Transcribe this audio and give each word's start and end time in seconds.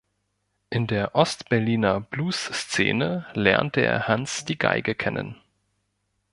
In 0.71 0.87
der 0.87 1.13
Ost-Berliner 1.13 1.99
Bluesszene 2.01 3.27
lernte 3.35 3.81
er 3.81 4.07
Hans 4.07 4.45
die 4.45 4.57
Geige 4.57 4.95
kennen. 4.95 5.35